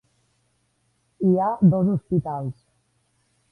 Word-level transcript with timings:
Hi 1.29 1.35
ha 1.43 1.51
dos 1.75 1.93
hospitals. 1.97 2.53